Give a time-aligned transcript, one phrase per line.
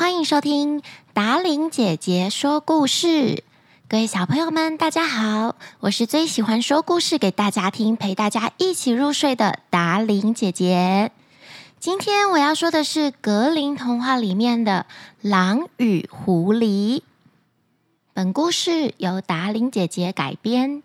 [0.00, 0.80] 欢迎收听
[1.12, 3.44] 达伶姐姐说故事。
[3.86, 11.12] 各位小朋友们，大家好，我是最喜欢说故事给大家听、陪大家一起入睡的达伶姐姐。
[11.78, 14.86] 今天我要说的是格林童话里面的
[15.28, 17.00] 《狼与狐狸》。
[18.14, 20.82] 本故事由达伶姐姐改编。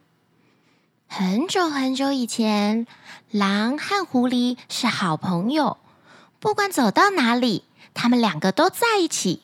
[1.08, 2.86] 很久很久以前，
[3.32, 5.78] 狼和狐狸是好朋友，
[6.42, 7.64] 不管走到哪里，
[7.94, 9.44] 他们两个都在一起。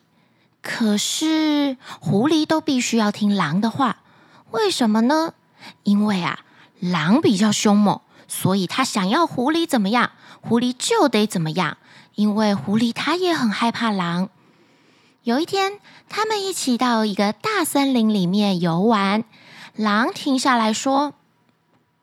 [0.62, 4.04] 可是狐狸都必须要听狼的话，
[4.52, 5.34] 为什么呢？
[5.84, 6.40] 因为啊，
[6.80, 11.77] 狼比较凶猛，所以他想要狐狸怎么样，狐狸就得怎么样。
[12.16, 14.30] 因为狐狸它也很害怕狼。
[15.23, 19.23] 有一天，他们一起到一个大森林里面游玩。
[19.76, 21.14] 狼停下来说：“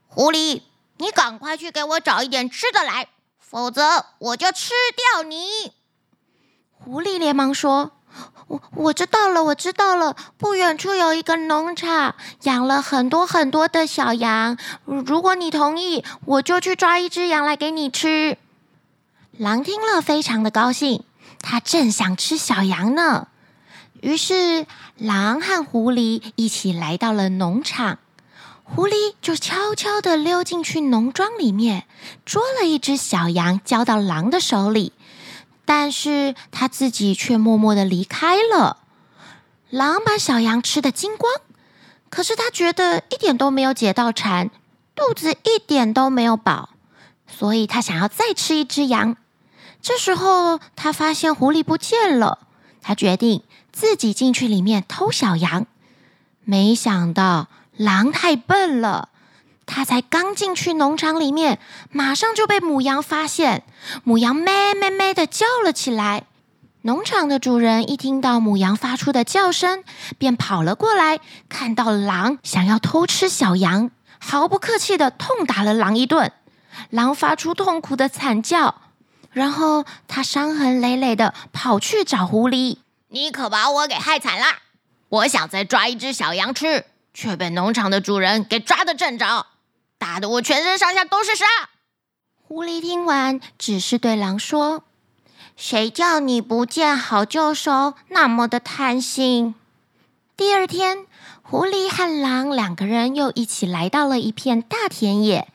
[0.09, 0.63] 狐狸，
[0.97, 3.09] 你赶快去给我找一点吃的来，
[3.39, 5.73] 否则我就吃掉你。”
[6.91, 7.91] 狐狸连忙说
[8.49, 10.17] ：“我我知道了，我知道了。
[10.39, 12.15] 不远处有一个农场，
[12.45, 14.57] 养了很多很多的小羊。
[14.87, 18.39] 如果你同意，我就去抓一只羊来给你吃。”
[19.37, 21.05] 狼听了，非常的高兴。
[21.43, 23.29] 他正想吃小羊呢，
[24.01, 24.65] 于是
[24.97, 27.99] 狼和狐狸一起来到了农场。
[28.65, 31.87] 狐狸就悄悄地溜进去农庄里面，
[32.25, 34.95] 捉了一只小羊，交到狼的手里。
[35.69, 38.79] 但是他自己却默默的离开了。
[39.69, 41.31] 狼把小羊吃的精光，
[42.09, 44.49] 可是他觉得一点都没有解到馋，
[44.95, 46.71] 肚子一点都没有饱，
[47.27, 49.19] 所以他想要再吃一只羊。
[49.83, 52.39] 这时候，他发现狐狸不见了。
[52.81, 55.67] 他决定自己进去里面偷小羊。
[56.45, 59.11] 没想到狼太笨了，
[59.71, 61.61] 他才刚进去农场里面，
[61.93, 63.65] 马上就被母羊发现。
[64.03, 66.25] 母羊咩咩咩的叫了起来。
[66.83, 69.85] 农场的主人一听到母羊发出的叫声，
[70.17, 71.21] 便跑了过来，
[71.51, 76.33] 看到狼想要偷吃小羊，毫不客气的痛打了狼一顿。
[76.89, 78.77] 狼发出痛苦的惨叫。
[79.33, 84.47] 然后他伤痕累累的跑去找狐狸：“你可把我给害惨了！
[85.11, 89.47] 我想再抓一只小羊吃，却被农场的主人给抓得正着，
[89.99, 91.47] 打得我全身上下都是伤。”
[92.41, 94.85] 狐狸听完，只是对狼说
[95.55, 99.55] ：“谁叫你不见好就收，那么的贪心？”
[100.35, 101.07] 第二天，
[101.43, 105.49] 狐狸和狼两个人又一起来到了一片大田野。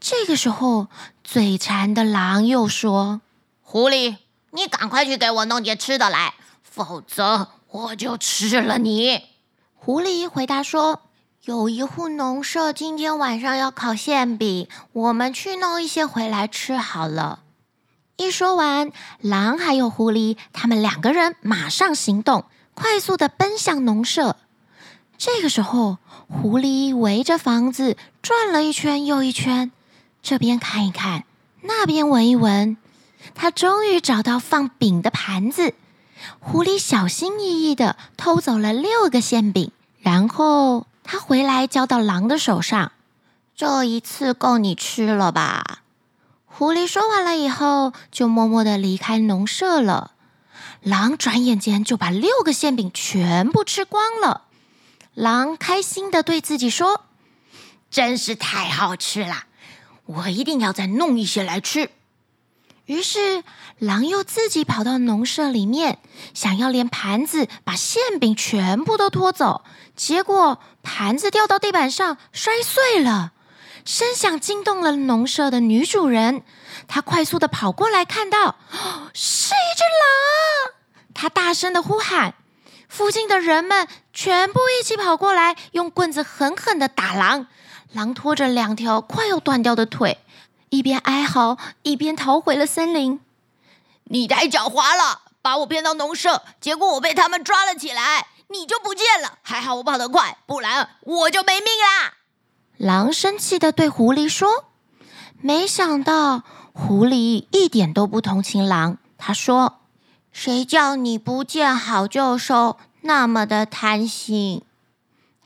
[0.00, 0.88] 这个时候，
[1.22, 3.20] 嘴馋的狼又说
[3.62, 4.16] ：“狐狸，
[4.50, 9.22] 你赶快去给我弄点吃的来，否则我就吃了你。”
[9.76, 11.02] 狐狸回答说
[11.46, 17.40] ：“有一户农舍今天晚上要烤馅饼，我们去弄一些回来吃好了。”
[18.16, 18.90] 一说完，
[19.20, 24.36] 狼还有狐狸，他们两个人马上行动，快速地奔向农舍。
[25.18, 29.70] 这个时候，狐狸围着房子转了一圈又一圈。
[30.22, 31.24] 这边看一看，
[31.60, 32.78] 那边闻一闻，
[33.34, 35.74] 他终于找到放饼的盘子。
[36.40, 42.90] 狐狸小心翼翼地偷走了六个馅饼，然后他回来交到狼的手上。
[43.54, 45.82] 这一次够你吃了吧？
[46.44, 50.12] 狐狸说完了以后，就默默地离开农舍了。
[50.82, 54.42] 狼转眼间就把六个馅饼全部吃光了。
[55.14, 57.02] 狼开心地对自己说
[57.90, 59.44] ：“真是太好吃了。”
[60.06, 61.90] 我一定要再弄一些来吃。
[62.86, 63.42] 于是，
[63.78, 65.98] 狼又自己跑到农舍里面，
[66.34, 69.64] 想要连盘子、把馅饼全部都拖走。
[69.96, 73.32] 结果，盘子掉到地板上，摔碎了，
[73.84, 76.42] 声响惊动了农舍的女主人。
[76.86, 78.56] 她快速的跑过来，看到
[79.14, 80.74] 是一只狼，
[81.14, 82.34] 她大声的呼喊。
[82.88, 87.48] 附近的人们全部一起跑过来，用棍子狠狠的打狼。
[87.92, 90.18] 狼拖着两条快要断掉的腿，
[90.68, 93.20] 一边哀嚎，一边逃回了森林。
[94.04, 99.38] 你太狡猾了，把我骗到农舍，结果我被他们抓了起来，你就不见了。
[99.42, 102.14] 还好我跑得快，不然我就没命啦！
[102.78, 104.66] 狼生气的对狐狸说。
[105.40, 106.42] 没想到
[106.72, 109.80] 狐狸一点都不同情狼，他说
[110.32, 114.62] ：“谁叫你不见好就收，那么的贪心？”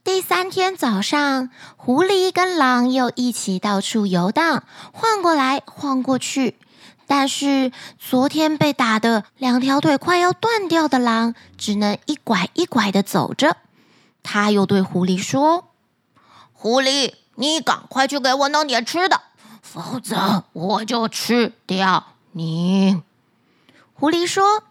[0.05, 4.63] 第三天早上，狐狸跟狼又一起到处游荡，
[4.93, 6.57] 晃过来晃过去。
[7.09, 13.57] 但是昨天被打得两条腿快要断掉的狼，只能一拐一拐的走着。
[14.23, 15.71] 他又对狐狸说
[16.53, 19.23] ：“狐狸，你赶快去给我弄点吃的，
[19.63, 23.03] 否则我就吃掉你。”
[23.99, 24.63] 狐狸说：“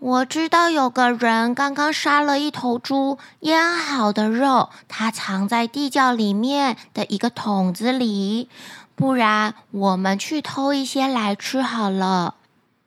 [0.00, 8.48] 我知道有个人刚刚杀了一头猪，腌好的肉，他藏在地窖里面的一个桶子里。
[8.96, 12.34] 不然，我们去偷一些来吃好了。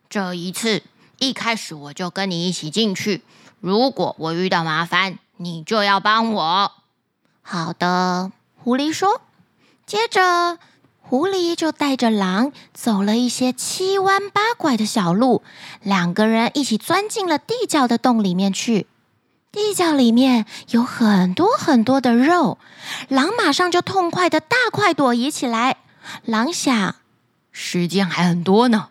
[0.09, 0.83] 这一次，
[1.19, 3.23] 一开始我就跟你一起进去。
[3.61, 6.71] 如果我遇到麻烦，你就要帮我。
[7.43, 9.21] 好的，狐狸说。
[9.85, 10.57] 接着。
[11.01, 15.41] 狐狸就带着狼走了一些七弯八拐的小路，
[15.81, 18.85] 两个人一起钻进了地窖的洞里面去。
[19.51, 22.59] 地窖里面有很多很多的肉，
[23.07, 25.77] 狼马上就痛快的大快朵颐起来。
[26.25, 26.95] 狼想，
[27.51, 28.89] 时间还很多呢。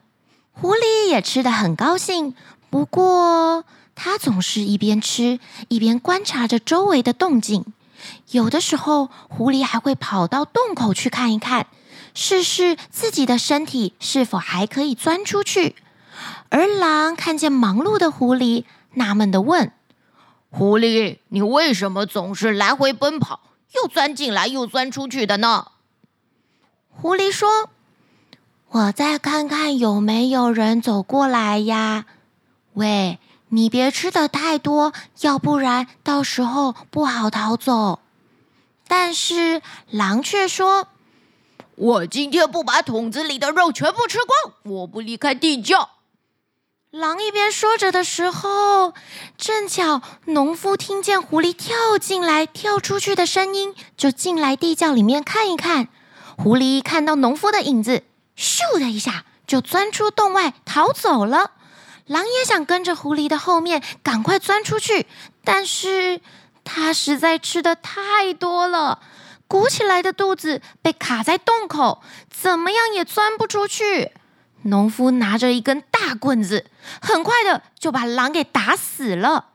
[0.53, 2.35] 狐狸也吃得很高兴，
[2.71, 5.39] 不过它总是一边吃
[5.69, 7.65] 一边观察着周围的动静。
[8.31, 11.67] 有的时候，狐狸还会跑到洞口去看一看。
[12.15, 15.77] 试试自己的身体是否还可以钻出去，
[16.49, 19.71] 而狼看见忙碌的狐狸，纳闷地问
[20.51, 23.41] ：“狐狸，你为什么总是来回奔跑，
[23.77, 25.69] 又钻进来又钻出去的呢？”
[27.01, 27.71] 狐狸说
[28.71, 32.07] ：“我再看看有没有人走过来呀。
[32.73, 38.01] 喂，你别吃的太多，要不然到时候不好逃走。”
[38.89, 40.89] 但是狼却说。
[41.77, 45.91] 我今天不把桶子里的肉全部吃光，我不离开地窖。
[46.91, 48.93] 狼一边说着的时候，
[49.37, 55.87] 正巧农夫听见狐狸跳进来、跳出去的声音，就进来地窖里面看一看。
[56.41, 58.05] 狐狸看到农夫的影子，
[58.37, 61.51] 咻的一下就钻出洞外逃走了。
[62.07, 65.07] 狼也想跟着狐狸的后面赶快钻出去，
[65.43, 66.21] 但是
[66.63, 69.01] 它实在吃的太多了。
[69.49, 74.13] 鼓起来的肚子被卡在洞口，怎么样也钻不出去。
[74.63, 76.67] 农夫拿着一根大棍子，
[77.01, 79.47] 很快的就把狼给打死了。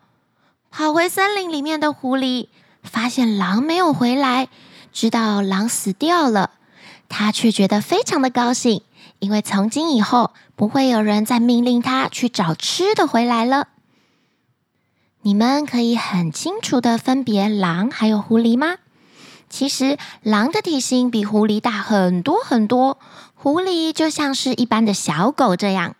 [0.69, 2.49] 跑回森林里面的狐狸
[2.83, 4.49] 发现狼没有回来，
[4.91, 6.51] 知道狼死掉了，
[7.15, 8.81] 他却觉得非常的高兴，
[9.19, 13.67] 因为从今以后不会有人再命令他去找吃的回来了。
[15.21, 18.77] 你们可以很清楚的分别狼还有狐狸吗？
[19.47, 22.97] 其实，狼的体型比狐狸大很多很多。
[23.35, 25.95] 狐狸就像是一般的小狗这样。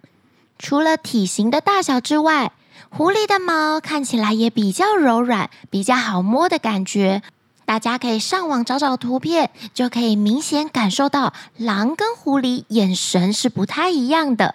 [0.57, 2.53] 除了体型的大小之外，
[2.89, 7.21] 狐狸的毛看起来也比较柔软，比较好摸的感觉。
[7.73, 14.53] 大家可以上网找找图片，就可以明显感受到狼跟狐狸眼神是不太一样的。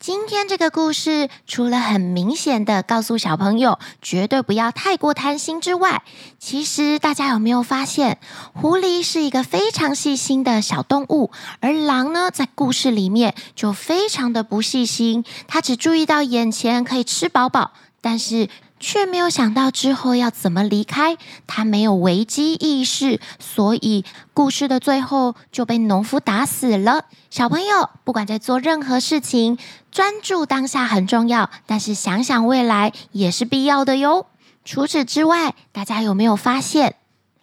[0.00, 6.02] 今天这个故事除了很明显的告诉小朋友绝对不要太过贪心之外，
[6.40, 8.18] 其实大家有没有发现，
[8.52, 11.30] 狐狸是一个非常细心的小动物，
[11.60, 17.70] 而狼呢，在故事里面就非常的不细心，它只注意到眼前可以吃饱饱，
[18.00, 18.48] 但是。
[18.80, 21.16] 却没有想到之后要怎么离开，
[21.46, 27.04] 他没有危机意识，所以故事的最后就被农夫打死了。
[27.28, 29.58] 小朋友，不管在做任何事情，
[29.92, 34.26] 专注当下很重要，但是想想未来也是必要的哟。
[34.64, 36.96] 除此之外，大家有没有发现？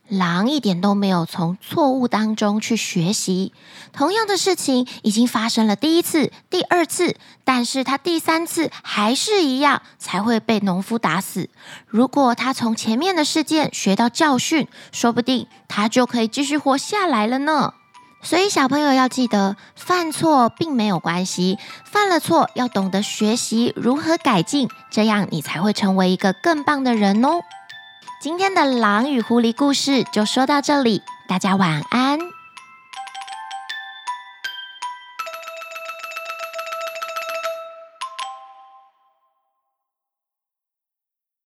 [0.09, 3.53] 狼一点都没有从错误当中去学习，
[3.91, 11.49] 同样的事情已经发生了第一次、第二次，但是他第三次还是一样，才会被农夫打死。
[11.87, 17.73] 如果他从前面的事件学到教训，说不定他就可以继续活下来了呢。
[18.21, 27.41] 所以小朋友要记得，犯错并没有关系，犯了错要懂得学习如何改进，这样你才会成为一个更棒的人哦。
[28.19, 32.36] 今天的狼与狐狸故事就说到这里，大家晚安。